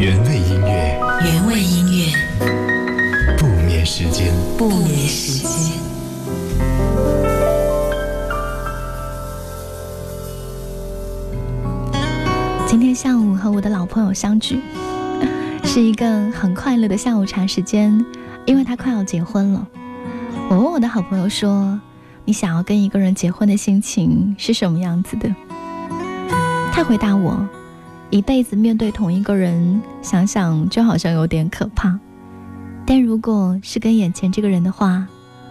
[0.00, 5.78] 原味音乐，原味音乐，不眠时间，不眠时间。
[12.66, 14.62] 今天下午和我的老朋友相聚，
[15.64, 18.02] 是一个很快乐的下午茶时间，
[18.46, 19.68] 因为他快要结婚了。
[20.48, 21.78] 我问我的好朋友说
[22.24, 25.28] ：“你想要跟一个人结婚的心情是什么样子的？”
[26.72, 27.46] 他回答我
[28.10, 31.98] ：“一辈子面对同一个人，想想就好像有点可怕。
[32.84, 35.06] 但如果是跟眼前这个人的话，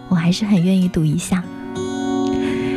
[0.08, 1.42] 我还是很愿意赌一下。”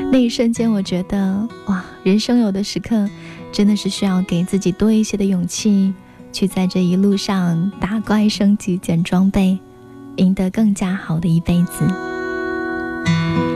[0.09, 3.09] 那一瞬间，我觉得哇，人生有的时刻
[3.52, 5.93] 真的是需要给自己多一些的勇气，
[6.31, 9.59] 去在这一路上打怪升级、捡装备，
[10.15, 11.84] 赢得更加好的一辈子。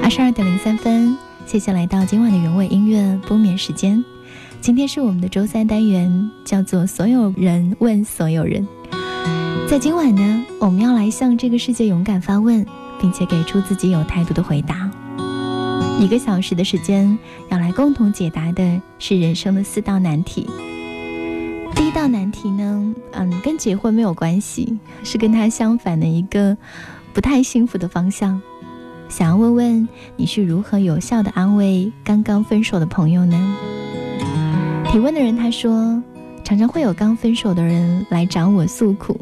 [0.04, 1.16] 二十二点零三分，
[1.46, 4.04] 谢谢来到今晚的原味音乐不眠时间。
[4.60, 8.68] 今天是我们的周三单元，叫做“所有人问所有人”。
[9.70, 12.66] 在今晚呢，我们要来向这个世界勇敢发问，
[13.00, 14.92] 并且给出自己有态度的回答。
[16.00, 17.18] 一个小时的时间，
[17.50, 20.48] 要来共同解答的是人生的四道难题。
[21.76, 26.58] 第一道难题呢，嗯，跟结婚没有关系，是跟它相反的一个
[27.14, 28.42] 不太幸福的方向。
[29.08, 29.88] 想要问问
[30.18, 33.56] 你是如何有效的安慰刚刚分手的朋友呢？
[34.90, 36.02] 提问的人他说，
[36.44, 39.20] 常常会有刚分手的人来找我诉苦，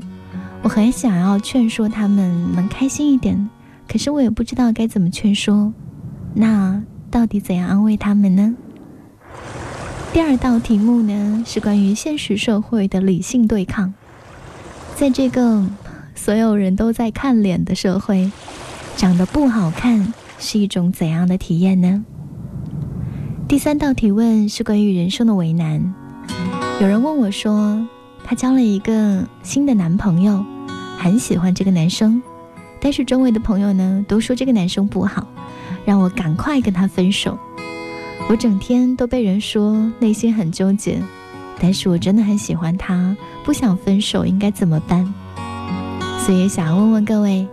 [0.62, 3.50] 我很想要劝说他们能开心一点，
[3.88, 5.74] 可是我也不知道该怎么劝说。
[6.34, 8.56] 那到底怎样安慰他们呢？
[10.14, 13.94] 第二道题目呢，是关于现实社会的理性对抗。
[14.96, 15.66] 在这个
[16.14, 18.32] 所有人都在看脸的社会，
[18.96, 22.06] 长得不好看是一种怎样的体验呢？
[23.48, 25.94] 第三道提问是关于人生的为难。
[26.82, 27.80] 有人问我说，
[28.24, 30.44] 她交了一个新的男朋友，
[30.98, 32.22] 很喜欢这个男生，
[32.82, 35.28] 但是周围的朋友呢都说这个男生不好。
[35.86, 37.38] 让我赶快跟他分手。
[38.28, 41.00] 我整天都被人说内心很纠结，
[41.60, 45.14] 但是我真的很喜欢他，不想分手，应该怎么办？
[46.26, 47.48] 所以想要问问各位，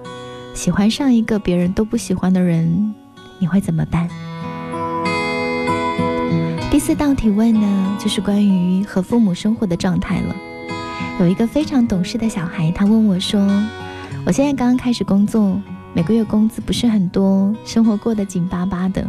[0.55, 2.95] 喜欢上一个别人都不喜欢的人，
[3.39, 4.09] 你会怎么办？
[6.72, 10.34] 第四道提问呢，就是关于和父母生活的状态了。
[11.21, 13.47] 有一个非常懂事的小孩，他问我说
[14.25, 15.60] ：“我现在刚刚开始工作。”
[15.93, 19.06] 每个月工资不是很多，生活过得紧巴巴的，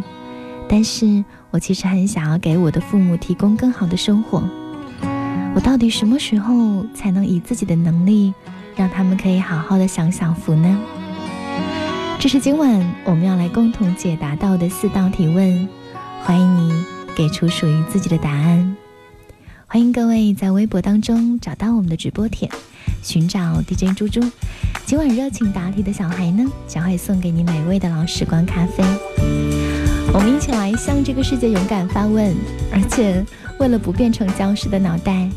[0.68, 4.44] 但是我其实很想要给我的父母提供更好的生活。
[5.56, 8.34] 我到底什么时候才能以自己的能力，
[8.76, 10.78] 让他们可以好好的享享福呢？
[12.20, 15.70] 这是今晚我们要来共同解答到的四道提问，
[16.24, 16.86] 欢迎你
[17.16, 18.76] 给出属于自己的答案。
[19.68, 22.50] 欢迎各位在微博当中找到我们的直播帖。
[23.02, 24.22] 寻找 DJ 猪猪，
[24.86, 28.84] 今晚热情答题的小孩呢，将会送给你美味的老时光咖啡。
[30.14, 32.34] 我们一起来向这个世界勇敢发问，
[32.72, 33.26] 而且
[33.60, 35.28] 为了不变成僵尸的脑袋，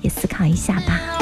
[0.00, 1.21] 也思考一下吧。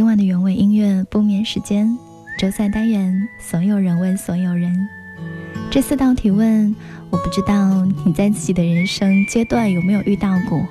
[0.00, 1.94] 今晚的原味音乐不眠时间，
[2.38, 4.88] 周三单元，所有人问所有人。
[5.70, 6.74] 这四道提问，
[7.10, 10.66] 我不知道你在自己的人生阶段有没有遇到过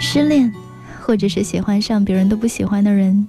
[0.00, 0.52] 失恋，
[1.00, 3.28] 或者是喜欢上别人都不喜欢的人，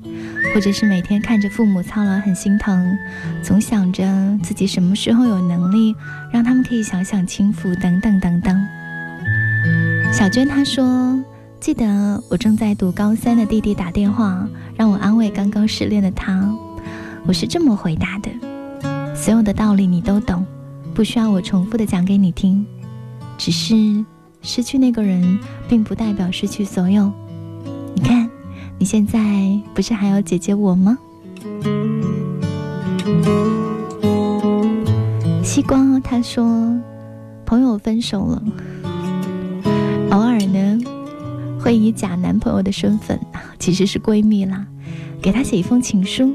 [0.56, 2.98] 或者是每天看着父母操劳很心疼，
[3.44, 4.04] 总想着
[4.42, 5.96] 自己什么时候有能力
[6.34, 8.68] 让他们可以享享清福，等等等等。
[10.12, 11.24] 小娟她说。
[11.60, 14.48] 记得我正在读高三的弟弟打电话，
[14.78, 16.50] 让我安慰刚刚失恋的他。
[17.28, 18.30] 我是这么回答的：
[19.14, 20.46] 所有的道理你都懂，
[20.94, 22.66] 不需要我重复的讲给你听。
[23.38, 23.76] 只是
[24.42, 27.12] 失去那个人，并不代表失去所有。
[27.94, 28.30] 你看，
[28.78, 29.20] 你现在
[29.76, 30.98] 不是还有姐姐我吗？
[35.44, 36.80] 西瓜他说，
[37.46, 38.42] 朋友分手了，
[40.12, 40.80] 偶尔呢。
[41.60, 43.20] 会以假男朋友的身份，
[43.60, 44.66] 其实是闺蜜啦，
[45.22, 46.34] 给她写一封情书，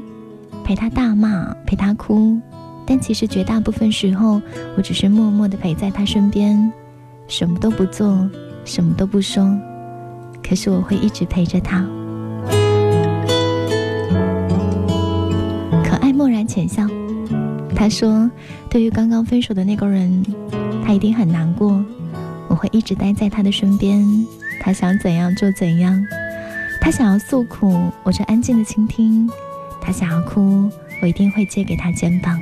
[0.63, 2.39] 陪她大骂，陪她哭，
[2.85, 4.41] 但其实绝大部分时候，
[4.77, 6.71] 我只是默默的陪在她身边，
[7.27, 8.29] 什么都不做，
[8.63, 9.45] 什么都不说，
[10.47, 11.83] 可是我会一直陪着她。
[15.83, 16.87] 可爱漠然浅笑，
[17.75, 18.29] 他说，
[18.69, 20.23] 对于刚刚分手的那个人，
[20.85, 21.83] 他一定很难过，
[22.47, 24.05] 我会一直待在他的身边。
[24.65, 26.03] 他想怎样就怎样，
[26.81, 29.29] 他想要诉苦，我就安静的倾听；
[29.79, 30.67] 他想要哭，
[31.03, 32.41] 我一定会借给他肩膀。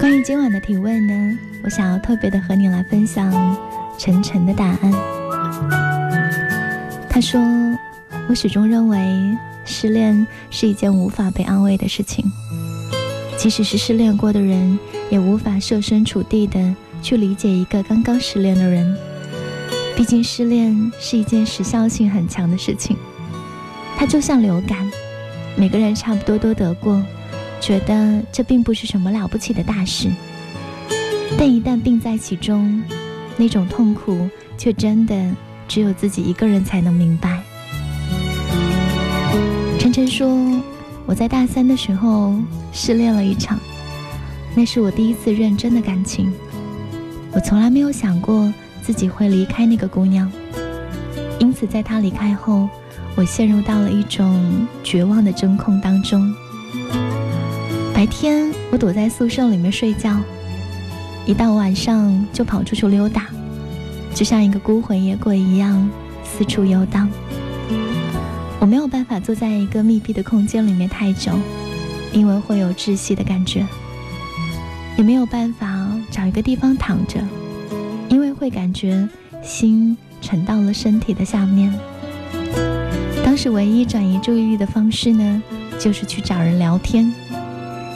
[0.00, 3.32] 关于今晚的提问呢，我想要特别的和你来分享
[3.96, 4.92] 晨晨的答案。
[7.08, 7.40] 他说
[8.28, 8.98] ：“我始终认为
[9.64, 12.24] 失恋是一件无法被安慰的事情，
[13.36, 14.76] 即使是失恋过的人，
[15.10, 16.74] 也无法设身处地的。”
[17.06, 18.98] 去理解一个刚刚失恋的人，
[19.94, 22.96] 毕竟失恋是一件时效性很强的事情，
[23.96, 24.90] 它就像流感，
[25.56, 27.00] 每个人差不多都得过，
[27.60, 30.10] 觉得这并不是什么了不起的大事，
[31.38, 32.82] 但一旦病在其中，
[33.36, 35.32] 那种痛苦却真的
[35.68, 37.40] 只有自己一个人才能明白。
[39.78, 40.26] 晨晨说，
[41.06, 42.34] 我在大三的时候
[42.72, 43.56] 失恋了一场，
[44.56, 46.32] 那是我第一次认真的感情。
[47.36, 48.50] 我从来没有想过
[48.82, 50.32] 自己会离开那个姑娘，
[51.38, 52.66] 因此在她离开后，
[53.14, 56.34] 我陷入到了一种绝望的真空当中。
[57.92, 60.16] 白天我躲在宿舍里面睡觉，
[61.26, 63.26] 一到晚上就跑出去溜达，
[64.14, 65.90] 就像一个孤魂野鬼一样
[66.24, 67.06] 四处游荡。
[68.58, 71.32] 我没有办法坐在一个密闭的空间里面太久，
[72.14, 73.66] 因为会有窒息的感觉。
[74.96, 75.75] 也没有办法
[76.16, 77.20] 找一个地方躺着，
[78.08, 79.06] 因为会感觉
[79.42, 81.70] 心沉到了身体的下面。
[83.22, 85.42] 当时唯一转移注意力的方式呢，
[85.78, 87.12] 就是去找人聊天，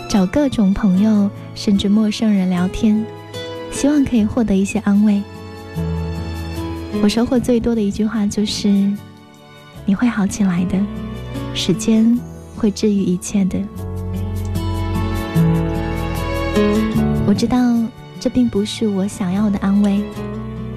[0.07, 3.03] 找各种朋友甚至陌生人聊天，
[3.73, 5.23] 希望可以获得一些安慰。
[7.03, 8.69] 我收获最多的一句话就是
[9.87, 10.79] ：“你会好起来的，
[11.55, 12.21] 时间
[12.55, 13.59] 会治愈一切的。”
[17.27, 17.57] 我知道
[18.21, 20.05] 这并不是我想要的安慰，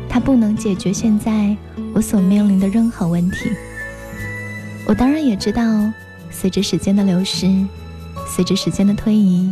[0.08, 1.56] 它不能解决现在
[1.94, 3.38] 我所面临的任何问题。
[4.88, 5.62] 我当然也知道，
[6.32, 7.54] 随着时间的流逝，
[8.26, 9.52] 随着时间的推移，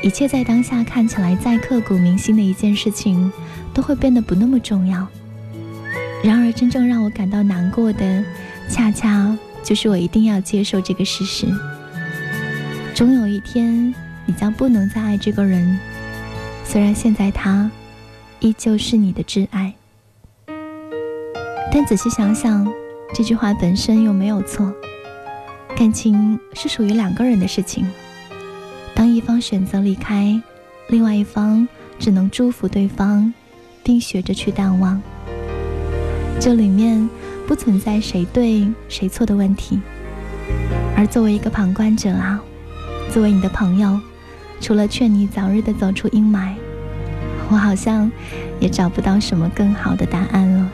[0.00, 3.32] 一切在当下看起来再刻骨铭心的一件事情，
[3.74, 5.04] 都会变得不那么重要。
[6.22, 8.24] 然而，真正让我感到难过的，
[8.70, 11.46] 恰恰就是我一定要接受这个事实：
[12.94, 13.92] 终有一天。
[14.30, 15.78] 你将不能再爱这个人，
[16.70, 17.70] 虽然现在他
[18.40, 19.72] 依旧是你的挚爱，
[21.72, 22.70] 但仔细想想，
[23.14, 24.70] 这句话本身又没有错。
[25.74, 27.86] 感情是属于两个人的事情，
[28.94, 30.38] 当一方选择离开，
[30.88, 31.66] 另外一方
[31.98, 33.32] 只能祝福对方，
[33.82, 35.00] 并学着去淡忘。
[36.38, 37.08] 这里面
[37.46, 39.80] 不存在谁对谁错的问题，
[40.94, 42.38] 而作为一个旁观者啊，
[43.10, 43.98] 作为你的朋友。
[44.60, 46.54] 除了劝你早日的走出阴霾，
[47.50, 48.10] 我好像
[48.60, 50.70] 也找不到什么更好的答案了。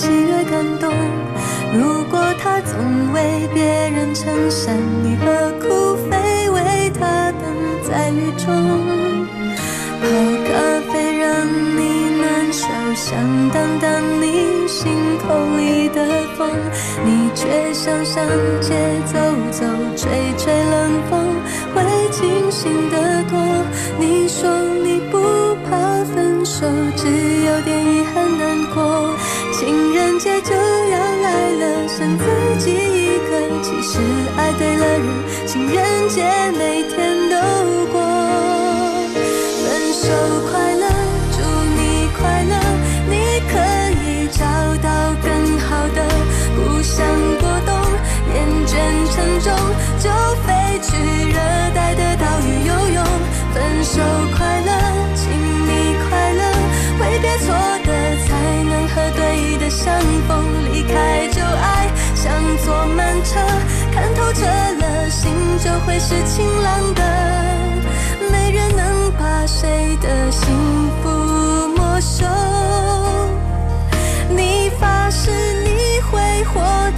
[0.00, 0.90] 喜悦感动。
[1.74, 7.44] 如果他总为别人撑伞，你何苦非为他等
[7.86, 8.46] 在雨中？
[10.00, 10.06] 泡
[10.48, 13.14] 咖啡让你暖手，想
[13.50, 13.90] 挡挡
[14.22, 16.02] 你心口里的
[16.34, 16.48] 风，
[17.04, 18.24] 你却想上
[18.62, 18.72] 街
[19.04, 19.18] 走
[19.50, 19.66] 走，
[19.98, 21.26] 吹吹冷风，
[21.74, 23.38] 会清醒得多。
[23.98, 24.48] 你说
[24.82, 25.18] 你不
[25.68, 26.66] 怕分手，
[26.96, 29.09] 只有点遗憾难过。
[29.90, 32.24] 情人节就要来了，剩自
[32.58, 33.98] 己一个，其实
[34.36, 35.04] 爱对了人，
[35.48, 36.22] 情人节
[36.56, 37.09] 每天
[59.70, 60.44] 相逢。
[60.72, 62.32] 离开旧爱，像
[62.64, 63.38] 坐慢车，
[63.92, 67.02] 看透彻了，心就会是晴朗的。
[68.30, 70.48] 没人能把谁的幸
[71.02, 71.08] 福
[71.76, 72.26] 没收。
[74.28, 75.30] 你发誓
[75.64, 76.89] 你会活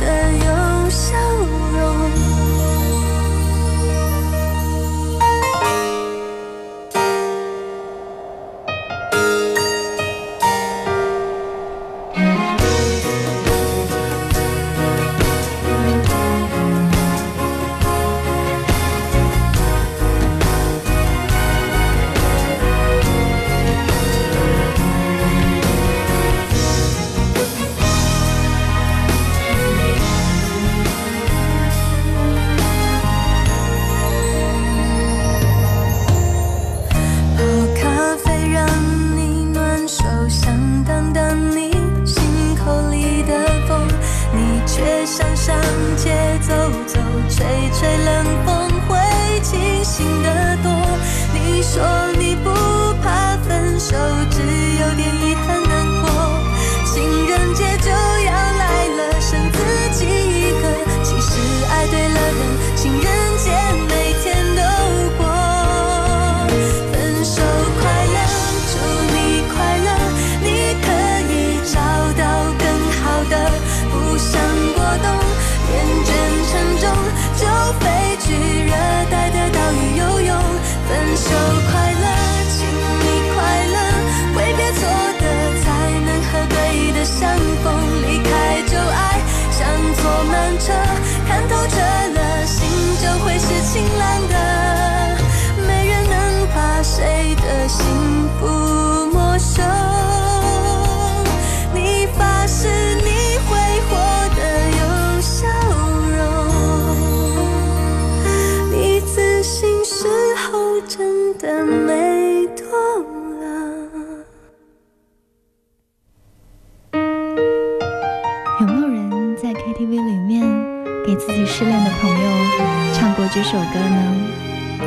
[123.35, 124.15] 这首歌呢？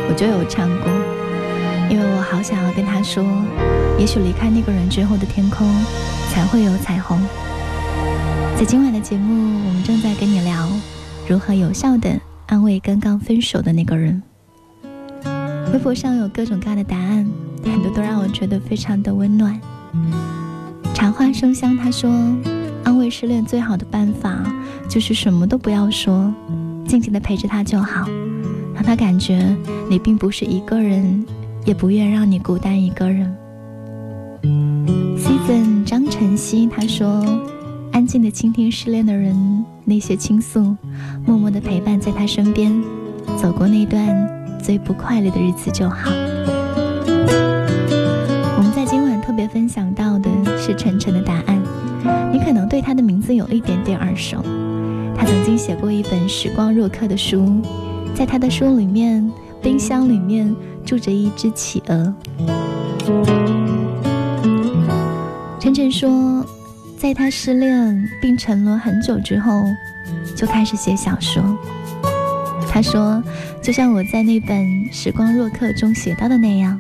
[0.08, 0.88] 我就有唱过，
[1.90, 3.26] 因为我好想要跟他说，
[3.98, 5.68] 也许离开那个人之后的天空
[6.30, 7.20] 才会有彩虹。
[8.56, 10.70] 在今晚的节目，我们正在跟你聊
[11.28, 14.22] 如何有效的安慰刚刚分手的那个人。
[15.74, 17.28] 微博上有各种各样的答案，
[17.64, 19.60] 很多都让我觉得非常的温暖。
[20.94, 22.12] 茶花生香他说。
[22.84, 24.44] 安慰失恋最好的办法
[24.88, 26.32] 就是什么都不要说，
[26.88, 28.06] 静静的陪着他就好，
[28.86, 29.56] 他感觉
[29.90, 31.26] 你并不是一个人，
[31.66, 33.36] 也不愿让你孤单一个人。
[35.18, 37.26] Season 张晨曦他说
[37.92, 40.76] ：“安静的倾听失恋的人那些倾诉，
[41.26, 42.72] 默默的陪伴在他身边，
[43.42, 44.08] 走过那段
[44.62, 46.12] 最不快乐的日子就好。”
[48.58, 51.60] 我们在今晚特别分享到的是晨晨的答案。
[52.32, 54.44] 你可能对他的名字有一点点耳熟，
[55.18, 57.62] 他曾经写过一本时光若客的书，
[58.16, 59.30] 在他的书里面，
[59.62, 60.56] 冰箱里面
[60.86, 62.14] 住着一只企鹅。
[65.60, 66.46] 晨晨说，
[66.98, 69.64] 在他失恋并沉沦很久之后，
[70.34, 71.44] 就开始写小说。
[72.72, 73.22] 他说，
[73.62, 74.58] 就像我在那本
[74.94, 76.80] 《时光若客》中写到的那样，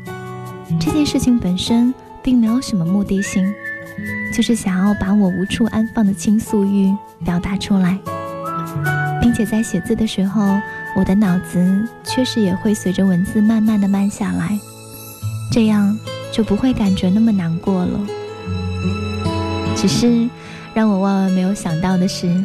[0.79, 3.53] 这件事情本身并没有什么目的性，
[4.33, 7.99] 就是想要把我无处安放的倾诉欲表达出来，
[9.25, 10.61] 并且在写字的时候，
[10.95, 14.55] 我的脑子确实也会随着文字慢慢的慢下来，
[15.51, 15.97] 这样
[16.31, 17.99] 就不会感觉那么难过了。
[19.75, 20.29] 只是
[20.75, 22.39] 让我万万没有想到的是，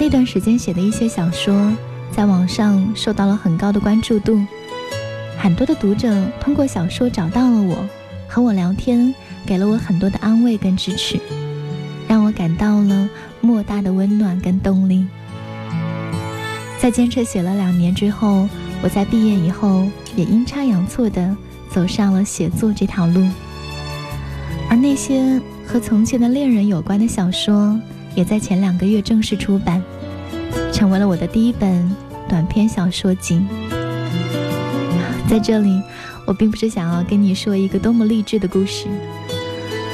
[0.00, 1.72] 那段时间写的一些小说，
[2.10, 4.44] 在网上受到了很高的关注度，
[5.38, 7.88] 很多的读者通过小说找到了我，
[8.26, 9.14] 和我聊天，
[9.46, 11.20] 给了我很多的安慰跟支持，
[12.08, 13.08] 让我感到了
[13.40, 15.06] 莫大的温暖跟动力。
[16.80, 18.48] 在坚持写了两年之后，
[18.82, 21.36] 我在毕业以后也阴差阳错的
[21.70, 23.26] 走上了写作这条路，
[24.68, 25.40] 而那些。
[25.66, 27.78] 和从前的恋人有关的小说，
[28.16, 29.80] 也在前两个月正式出版，
[30.72, 31.88] 成为了我的第一本
[32.28, 33.40] 短篇小说集。
[35.28, 35.80] 在这里，
[36.26, 38.88] 我并不是想要跟你说一个多么励志的故事，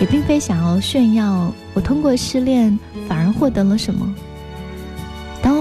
[0.01, 4.15] 也并非想要炫耀我通过失恋反而获得了什么。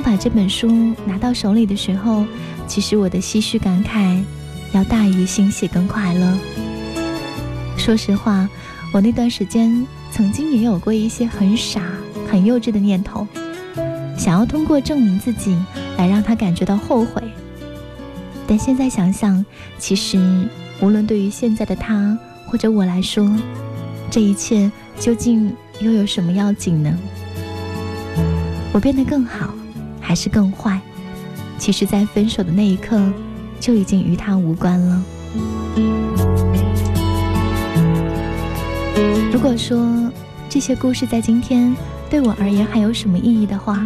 [0.05, 0.69] 把这本书
[1.03, 2.23] 拿到手里的时候，
[2.67, 4.23] 其实我的唏嘘感慨
[4.71, 6.37] 要大于欣喜跟快乐。
[7.75, 8.47] 说实话，
[8.93, 9.85] 我那段时间。
[10.11, 11.81] 曾经也有过一些很傻、
[12.31, 13.27] 很幼稚的念头，
[14.17, 15.53] 想要通过证明自己
[15.97, 17.21] 来让他感觉到后悔。
[18.47, 19.45] 但现在想想，
[19.77, 20.47] 其实
[20.79, 23.29] 无论对于现在的他或者我来说，
[24.09, 26.97] 这一切究竟又有什么要紧呢？
[28.71, 29.53] 我变得更好，
[30.05, 30.79] 还是更坏？
[31.57, 33.01] 其实，在分手的那一刻，
[33.59, 35.03] 就已经与他无关了。
[39.33, 40.11] 如果说
[40.47, 41.75] 这些故事在今天
[42.07, 43.83] 对我而言还有什么意义的话，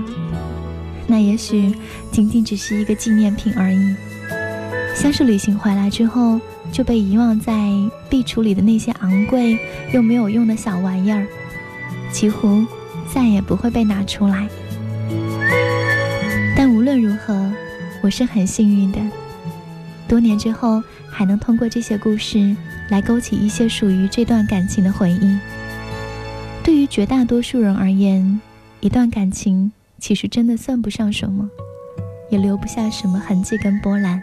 [1.08, 1.74] 那也许
[2.12, 3.96] 仅仅只是一个纪念品而已，
[4.94, 7.54] 像是旅行回来之后就被遗忘在
[8.10, 9.58] 壁橱里的那些昂贵
[9.94, 11.26] 又没有用的小玩意儿，
[12.12, 12.66] 几乎
[13.08, 14.50] 再也不会被拿出来。
[18.10, 19.00] 我是很幸运的，
[20.08, 22.56] 多年之后还能通过这些故事。
[22.90, 25.38] 来勾起一些属于这段感情的回忆。
[26.64, 28.42] 对于绝大多数人而言，
[28.80, 31.48] 一段感情其实真的算不上什么，
[32.32, 34.20] 也留不下什么痕迹跟波澜，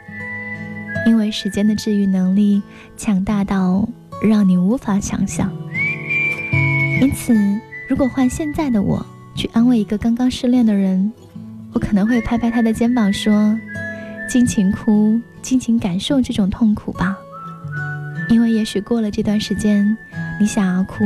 [1.06, 2.60] 因为时间的治愈能力
[2.96, 3.88] 强大到
[4.20, 5.48] 让你无法想象。
[7.00, 7.32] 因此，
[7.88, 11.12] 如果换现在的我去安慰一个刚刚失恋的人，
[11.72, 13.56] 我可能会拍拍他的肩膀说
[14.28, 17.16] ：“尽情哭，尽情感受这种痛苦吧。”
[18.28, 19.96] 因为也许过了这段时间，
[20.40, 21.04] 你想要哭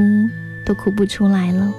[0.64, 1.70] 都哭不出来了。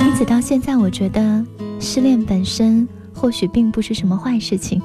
[0.00, 1.44] 因此到现在，我觉得
[1.78, 4.82] 失恋本身或许并不是什么坏事情。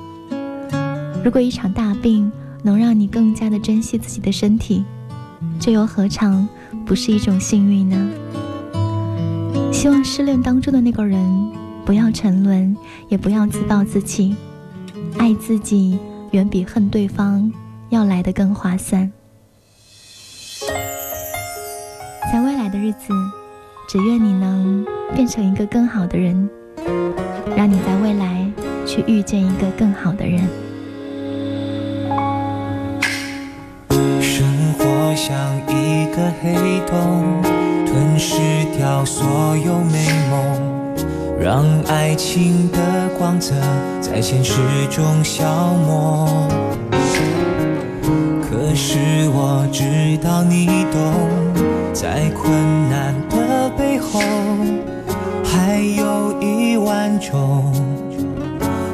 [1.24, 2.32] 如果一场大病
[2.62, 4.86] 能让你更加的珍惜自己的身体，
[5.60, 6.48] 这又何尝
[6.86, 8.10] 不是一种幸运呢？
[9.74, 11.20] 希望失恋当中的那个人
[11.86, 12.76] 不要沉沦，
[13.10, 14.36] 也不要自暴自弃，
[15.19, 16.00] 爱自己
[16.32, 17.52] 远比恨对方。
[17.89, 19.12] 要来的更划算。
[22.34, 23.13] 在未来的日子，
[23.88, 26.50] 只愿你能变成一个更好的人，
[27.56, 28.52] 让你在未来
[28.88, 30.41] 去遇见一个更好的人。
[34.19, 35.38] 生活像
[35.69, 36.56] 一个黑
[36.88, 37.43] 洞，
[37.86, 38.39] 吞噬
[38.76, 40.64] 掉所有美梦，
[41.46, 42.80] 让爱情的
[43.20, 43.54] 光泽
[44.02, 44.56] 在现实
[44.90, 46.28] 中消磨。
[48.42, 48.98] 可是
[49.30, 52.50] 我知道你懂，在困
[52.90, 54.20] 难的背后，
[55.44, 57.72] 还有一万种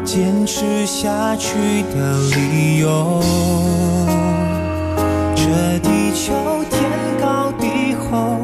[0.04, 1.56] 坚持下去
[1.96, 3.24] 的理由。
[5.38, 6.34] 这地球
[6.70, 6.84] 天
[7.22, 8.36] 高地厚，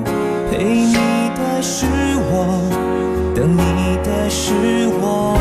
[4.29, 4.53] 是
[4.99, 5.36] 我。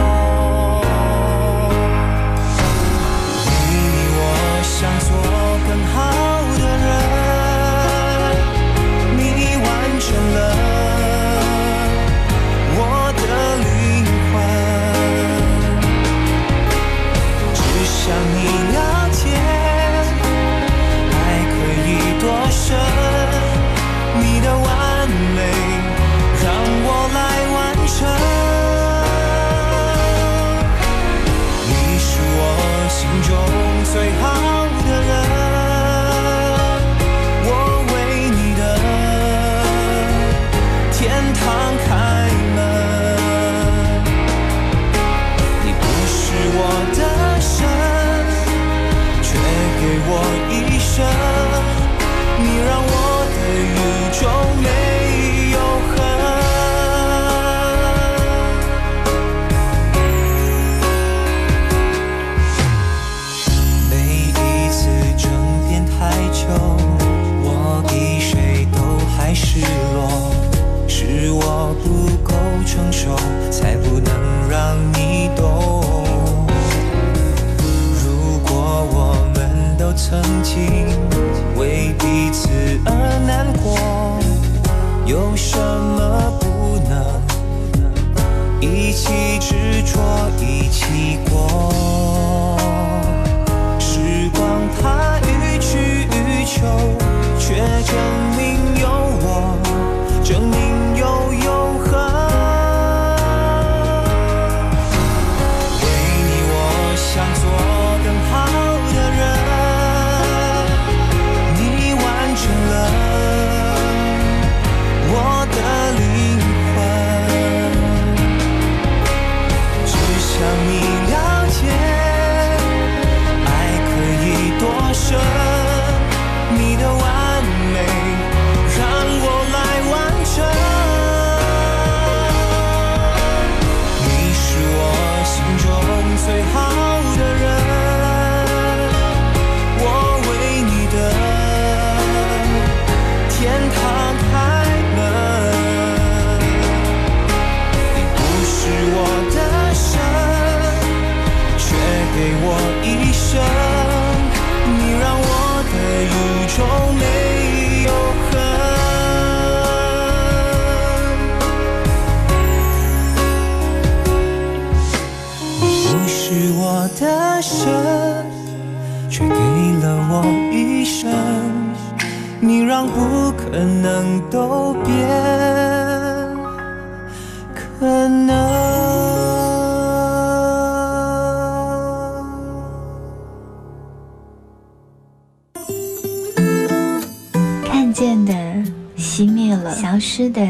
[190.17, 190.41] 了，消失的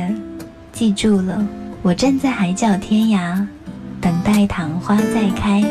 [0.73, 1.45] 记住了。
[1.83, 3.45] 我站在海角天涯，
[4.01, 5.65] 等待昙花再开。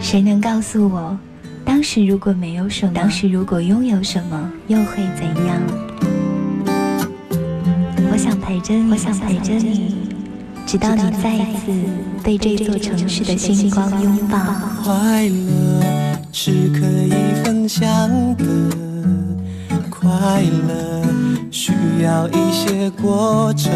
[0.00, 1.18] 谁能告诉我，
[1.64, 5.60] 当时如果没有什么，当时如果拥有什么，又会怎样？
[8.10, 9.96] 我想陪着你，我想陪着你，
[10.66, 11.72] 直到你再一次
[12.24, 14.38] 被这座城市的星光拥抱。
[14.82, 17.12] 快乐是可以
[17.44, 17.86] 分享
[18.36, 18.44] 的，
[19.90, 20.08] 快
[20.40, 21.02] 乐
[21.52, 23.72] 需要一些过程，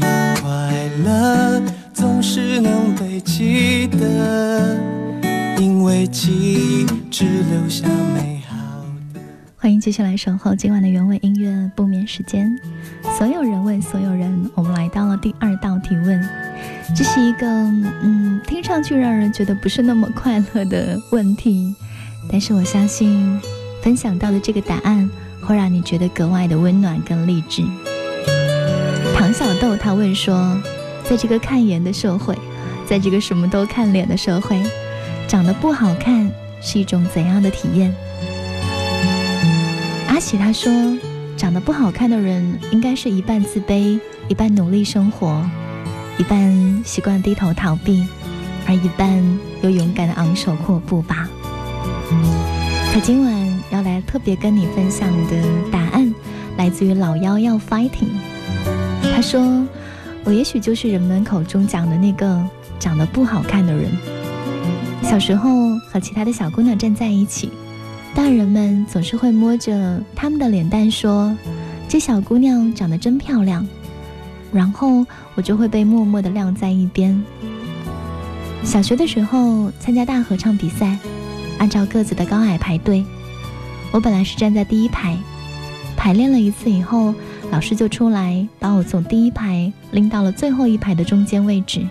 [0.00, 1.62] 快乐
[1.94, 4.76] 总是能被记得，
[5.60, 8.56] 因为记忆只留下美好
[9.14, 9.20] 的。
[9.56, 12.50] 欢迎继续来守候今晚的原味音乐不眠时间。
[13.16, 16.20] 所有人问所有人，我们来到了第二道提问。
[16.96, 21.72] 这是一个嗯，听上去让人觉得不是那么快乐的问题，
[22.28, 23.40] 但是我相信
[23.80, 25.08] 分享到的这个答案
[25.48, 27.62] 会让你觉得格外的温暖跟励志。
[29.16, 30.54] 唐小豆他问说，
[31.08, 32.36] 在这个看颜的社会，
[32.86, 34.62] 在这个什么都看脸的社会，
[35.26, 36.30] 长得不好看
[36.60, 37.94] 是一种怎样的体验？
[40.08, 40.70] 阿喜他说，
[41.34, 45.42] 长得不好看的人应该是一半自卑，一半努力生活，
[46.18, 48.06] 一半习惯低头逃避，
[48.66, 51.26] 而一半又勇敢的昂首阔步吧。
[52.92, 53.57] 他今晚
[54.08, 55.36] 特别跟你分享的
[55.70, 56.12] 答案，
[56.56, 58.08] 来自于老幺要 fighting。
[59.14, 59.66] 他说
[60.24, 62.42] ：“我也许就是人们口中讲的那个
[62.80, 63.90] 长得不好看的人。
[65.02, 67.50] 小时候和其他的小姑娘站在一起。”
[68.14, 71.36] 大人们总是会摸着他们的脸蛋说
[71.86, 73.68] ：“这小姑娘长得真漂亮。”
[74.50, 77.22] 然后我就会被默默的晾在一边。
[78.64, 80.98] 小学的时候参加大合唱比赛，
[81.58, 83.04] 按照个子的高矮排队。
[83.90, 85.16] 我本来是站在第一排，
[85.96, 87.14] 排练了一次以后，
[87.50, 91.86] 老师就出来把我从第一排拎到了最后一排的中间位置。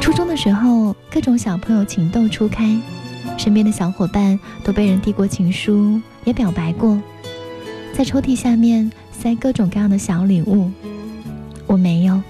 [0.00, 2.76] 初中的时候，各种小朋友情窦初开。
[3.38, 7.00] 身边的小伙伴都被人递过情书，也表白过，
[7.94, 10.70] 在抽屉下面塞各种各样的小礼物。
[11.66, 12.20] 我没有。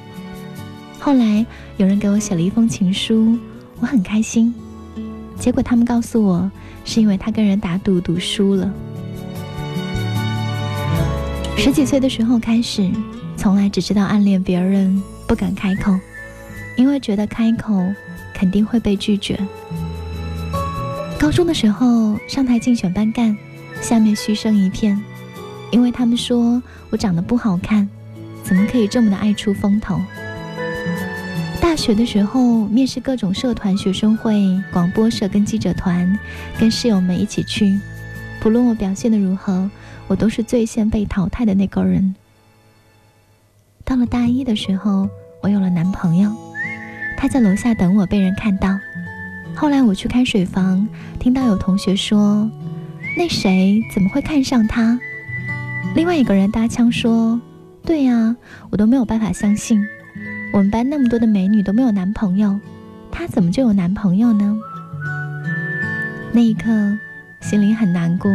[1.01, 1.45] 后来
[1.79, 3.37] 有人给我写了一封情书，
[3.81, 4.55] 我很开心。
[5.37, 6.49] 结果他们告诉我，
[6.85, 8.73] 是因为他跟人打赌赌输了。
[11.57, 12.91] 十几岁的时候开始，
[13.37, 15.93] 从来只知道暗恋别人，不敢开口，
[16.77, 17.85] 因为觉得开口
[18.33, 19.39] 肯定会被拒绝。
[21.19, 23.37] 高中的时候上台竞选班干，
[23.83, 24.99] 下面嘘声一片，
[25.71, 27.87] 因为他们说我长得不好看，
[28.43, 30.01] 怎么可以这么的爱出风头？
[31.61, 36.19] 大学的时候面试各种社团、学生会、广播社跟记者团，
[36.59, 37.79] 跟室友们一起去，
[38.41, 39.71] 不论我表现的如何，
[40.09, 42.15] 我都是最先被淘汰的那个人。
[43.85, 45.09] 到了大一的时候，
[45.43, 46.33] 我有了男朋友，
[47.17, 48.79] 他在楼下等我，被人看到。
[49.55, 52.51] 后来我去开水房，听到有同学说
[53.17, 54.99] ：“那谁怎么会看上他？”
[55.95, 57.41] 另外一个人搭腔说
[57.85, 58.35] ：“对呀，
[58.71, 59.85] 我都没有办法相信，
[60.53, 62.59] 我们班那么多的美女都没有男朋友，
[63.11, 64.59] 他怎么就有男朋友呢？”
[66.33, 66.71] 那一刻，
[67.41, 68.31] 心里很难过。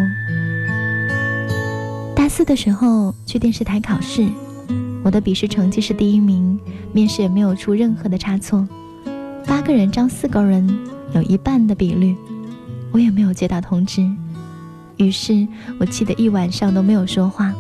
[2.15, 4.27] 大四的时候去电视台考试，
[5.03, 6.59] 我的笔试成绩是第一名，
[6.91, 8.67] 面试也没有出任何的差错。
[9.45, 10.67] 八个人招四个人，
[11.13, 12.15] 有一半的比率，
[12.91, 14.09] 我也没有接到通知。
[14.97, 15.47] 于是
[15.79, 17.53] 我气得一晚上都没有说话。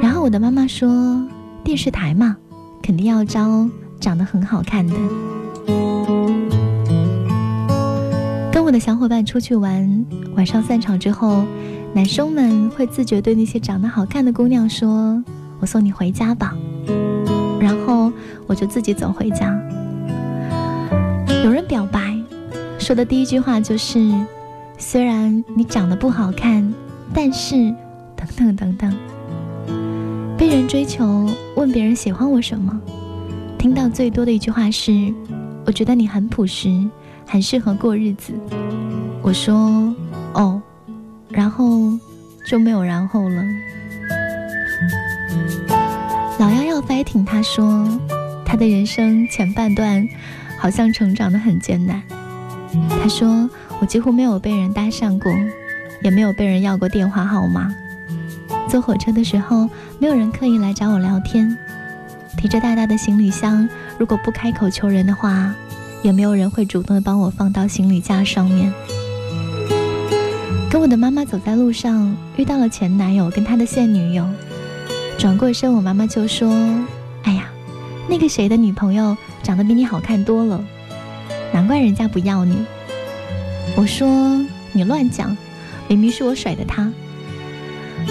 [0.00, 1.26] 然后我的妈妈说
[1.64, 2.36] ：“电视台嘛，
[2.82, 3.68] 肯定要招
[4.00, 4.94] 长得很好看的。”
[8.52, 11.44] 跟我的小伙伴出去玩，晚上散场之后，
[11.92, 15.22] 男生们会自觉对那些长得好看的姑娘说
[15.60, 16.54] ：“我送你回家吧。”
[17.60, 18.12] 然后
[18.46, 19.58] 我就自己走回家。
[21.44, 22.16] 有人表白，
[22.78, 24.12] 说的第一句话就是。
[24.78, 26.74] 虽然你长得不好看，
[27.14, 27.54] 但是
[28.14, 28.94] 等等等等，
[30.36, 32.78] 被人追求，问别人喜欢我什么，
[33.58, 34.92] 听到最多的一句话是
[35.66, 36.68] ：“我觉得你很朴实，
[37.26, 38.32] 很适合过日子。”
[39.22, 39.94] 我说
[40.34, 40.62] ：“哦。”
[41.28, 41.66] 然后
[42.48, 43.42] 就没有然后了。
[46.38, 47.88] 老幺要 fighting，他说
[48.44, 50.06] 他的人生前半段
[50.58, 52.02] 好像成长的很艰难。
[52.88, 53.50] 他说。
[53.78, 55.30] 我几乎没有被人搭讪过，
[56.02, 57.70] 也没有被人要过电话号码。
[58.68, 61.56] 坐火车的时候，没有人刻意来找我聊天。
[62.36, 65.54] 提着大大的行李箱，如果不开口求人的话，
[66.02, 68.72] 也没有人会主动的帮我放到行李架上面。
[70.68, 74.28] 跟我的妈妈走在路上，遇到了前男友跟他的现女友。
[75.16, 76.52] 转过身，我妈妈就说
[77.24, 77.48] ：“哎呀，
[78.08, 80.62] 那个谁的女朋友长得比你好看多了，
[81.52, 82.58] 难怪人家不要你。”
[83.76, 85.34] 我说你乱讲，
[85.88, 86.92] 明明是我甩的他。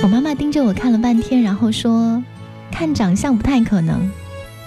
[0.04, 2.22] 我妈妈盯着我看了半天，然后说
[2.72, 4.10] ：“看长相不太可能，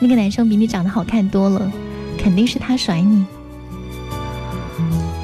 [0.01, 1.71] 那个男生比你长得好看多了，
[2.17, 3.27] 肯定是他甩你。”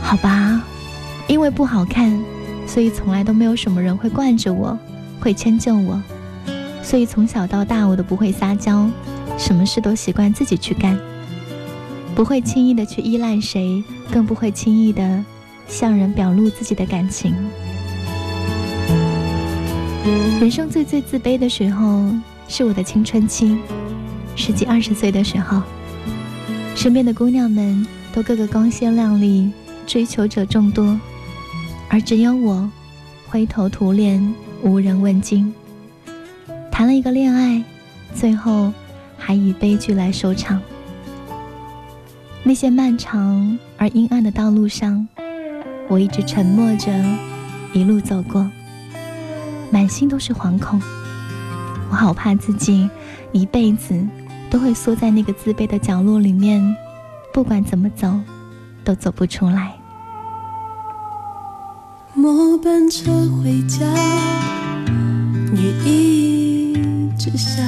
[0.00, 0.62] 好吧，
[1.26, 2.22] 因为不好看，
[2.66, 4.78] 所以从来都没有什么人会惯着我，
[5.20, 6.00] 会迁就我，
[6.82, 8.88] 所以从小到大我都不会撒娇，
[9.38, 10.98] 什么事都习惯自己去干，
[12.14, 15.24] 不会轻易的去依赖谁，更不会轻易的。
[15.66, 17.34] 向人表露自己的感情。
[20.04, 22.12] 人生最最自卑的时候，
[22.46, 23.56] 是我的青春期，
[24.36, 25.62] 十几二十岁的时候，
[26.76, 29.50] 身边的姑娘们都个个光鲜亮丽，
[29.86, 31.00] 追求者众多，
[31.88, 32.70] 而只有我
[33.28, 35.50] 灰头土脸，无人问津。
[36.70, 37.64] 谈了一个恋爱，
[38.14, 38.70] 最后
[39.16, 40.60] 还以悲剧来收场。
[42.42, 45.08] 那些漫长而阴暗的道路上。
[45.88, 46.92] 我一直沉默着，
[47.72, 48.50] 一路走过，
[49.74, 50.80] 满心都是惶恐。
[51.90, 52.88] 我好怕自己
[53.32, 53.92] 一辈子
[54.48, 56.62] 都会缩在那个自卑的角落里面，
[57.32, 58.08] 不管怎么走，
[58.84, 59.74] 都走不出来。
[62.14, 63.10] 末班车
[63.42, 63.84] 回家，
[65.52, 66.76] 雨一
[67.18, 67.60] 直下，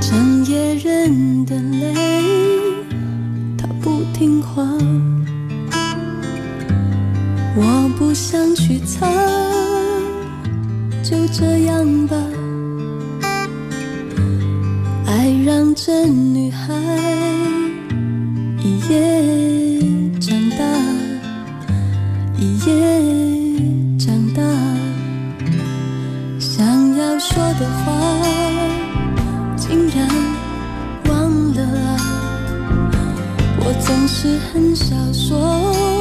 [0.00, 1.92] 整夜人的泪，
[3.58, 4.62] 它不听话。
[7.56, 9.08] 我不想去擦，
[11.10, 12.16] 就这样吧。
[15.06, 16.72] 爱让这女孩
[18.62, 19.80] 一夜
[20.20, 20.64] 长大，
[22.38, 24.40] 一夜长大。
[26.38, 26.64] 想
[26.96, 27.92] 要说的话，
[29.56, 30.08] 竟然
[31.08, 31.96] 忘了啊。
[33.58, 35.99] 我总是很少说。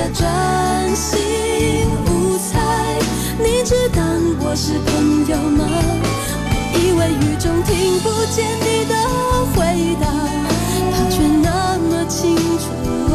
[0.00, 1.20] 的专心
[2.06, 2.58] 无猜，
[3.38, 4.02] 你只当
[4.40, 5.68] 我是朋友吗？
[6.42, 8.94] 我以为雨中听不见你的
[9.52, 9.58] 回
[10.00, 10.08] 答，
[10.90, 12.72] 他却那么清楚
[13.12, 13.14] 啊，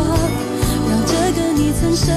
[0.88, 2.14] 让这个你曾深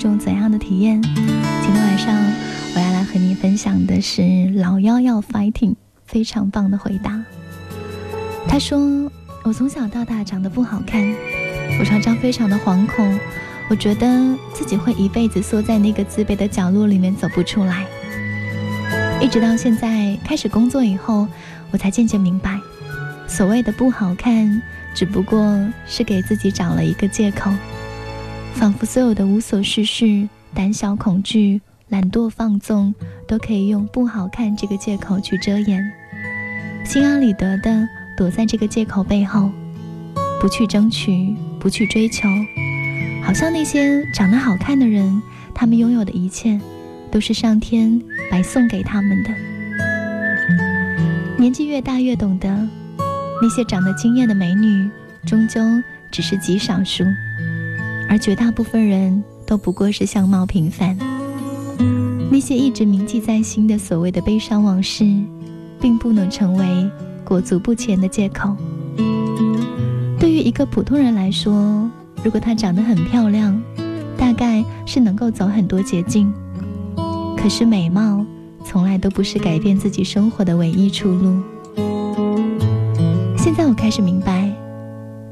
[0.00, 0.98] 一种怎样的体验？
[1.02, 2.16] 今天晚上
[2.74, 5.74] 我要来和你分享的是老幺要 fighting
[6.06, 7.22] 非常棒的回答。
[8.48, 8.78] 他说
[9.44, 11.06] ：“我从小到大长得不好看，
[11.78, 13.20] 我常常非常的惶恐，
[13.68, 14.08] 我觉得
[14.54, 17.84] 自己会一辈子缩在那个自卑的角落里面走不出来。
[19.20, 21.28] 一直到现在开始工作以后，
[21.72, 22.58] 我才渐渐明白，
[23.28, 24.62] 所谓的不好看，
[24.94, 27.52] 只不过是给自己找了一个借口。”
[28.54, 32.94] 仿佛所有的无所事事、胆小恐惧、懒惰放纵，
[33.26, 35.82] 都可以用不好看这个借口去遮掩，
[36.84, 39.50] 心安理得的躲在这个借口背后，
[40.40, 42.28] 不去争取，不去追求，
[43.24, 45.22] 好像那些长得好看的人，
[45.54, 46.60] 他们拥有的一切，
[47.10, 47.98] 都是上天
[48.30, 49.30] 白送给他们的。
[51.38, 52.48] 年纪越大，越懂得，
[53.40, 54.90] 那些长得惊艳的美女，
[55.24, 55.60] 终究
[56.10, 57.04] 只是极少数。
[58.10, 60.98] 而绝大部分人都不过是相貌平凡，
[62.28, 65.04] 那些一直铭记在心的所谓的悲伤往事，
[65.80, 66.90] 并不能成为
[67.24, 68.56] 裹足不前的借口。
[70.18, 71.88] 对于一个普通人来说，
[72.24, 73.62] 如果她长得很漂亮，
[74.18, 76.32] 大概是能够走很多捷径。
[77.36, 78.26] 可是美貌
[78.64, 81.40] 从来都不是改变自己生活的唯一出路。
[83.38, 84.52] 现在我开始明白，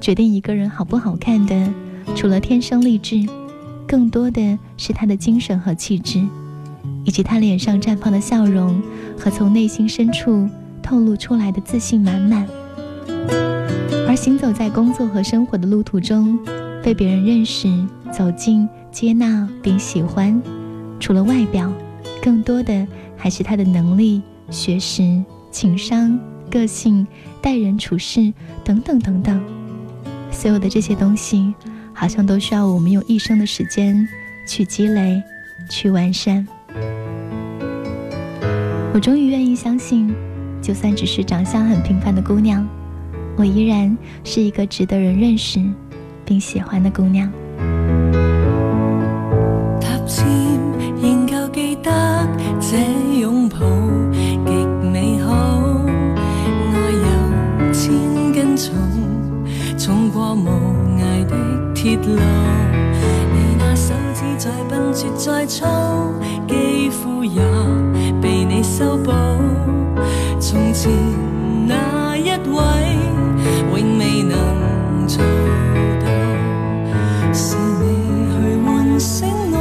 [0.01, 1.75] 决定一个人好不好看的。
[2.15, 3.27] 除了天生丽质，
[3.87, 6.21] 更多的是他的精神和气质，
[7.05, 8.83] 以及他脸上绽放的笑容
[9.17, 10.49] 和从内心深处
[10.83, 12.47] 透露出来的自信满满。
[14.09, 16.39] 而行走在工作和生活的路途中，
[16.83, 17.69] 被别人认识、
[18.13, 20.43] 走进、接纳并喜欢，
[20.99, 21.73] 除了外表，
[22.21, 22.87] 更多的
[23.17, 26.19] 还是他的能力、学识、情商、
[26.51, 27.07] 个性、
[27.41, 28.33] 待人处事
[28.65, 29.41] 等等等等。
[30.33, 31.55] 所有的这些东西。
[31.99, 34.09] 好像都需要我们用一生的时间
[34.47, 35.21] 去积累、
[35.69, 36.47] 去完善。
[38.95, 40.15] 我终于愿意相信，
[40.63, 42.65] 就算只是长相很平凡的姑娘，
[43.37, 45.61] 我依然是一个值得人认识
[46.25, 47.29] 并喜欢的姑娘。
[49.81, 50.25] 踏前
[51.03, 51.91] 仍旧记得
[52.61, 52.77] 这
[65.19, 65.67] 再粗
[66.47, 67.43] 肌肤也
[68.23, 69.11] 被你修补
[70.39, 70.93] 从前
[71.67, 72.55] 那一位
[73.67, 75.19] 永未能做
[75.99, 76.07] 到
[77.35, 79.57] 是你去唤醒我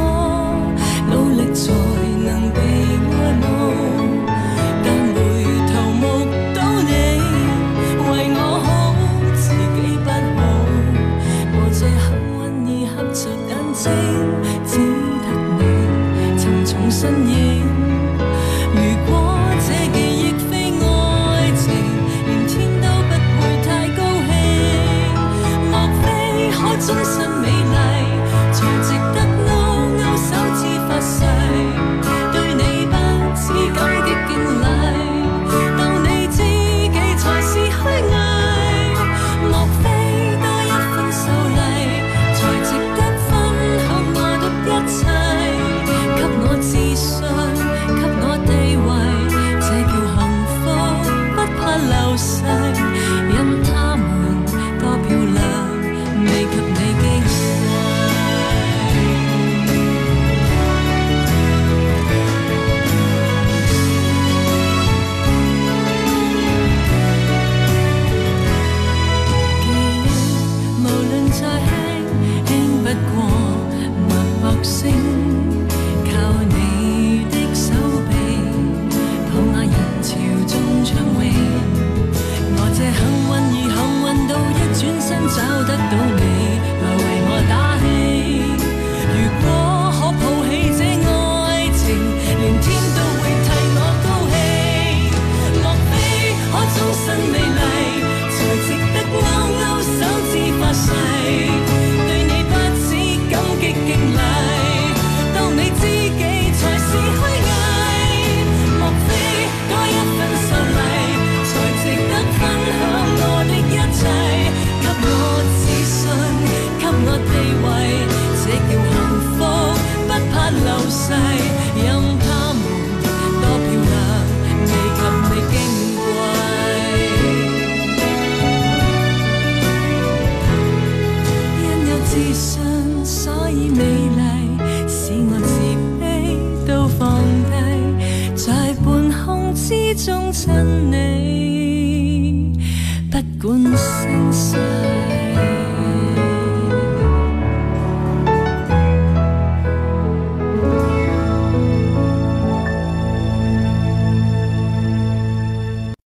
[1.10, 1.72] 努力才
[2.24, 2.60] 能被
[3.10, 3.44] 爱慕
[4.84, 5.16] 但回
[5.66, 6.02] 头目
[6.54, 6.56] 睹
[6.86, 6.88] 你
[8.08, 8.94] 为我好
[9.34, 10.40] 自己不好
[11.52, 14.27] 我这幸运儿合着眼睛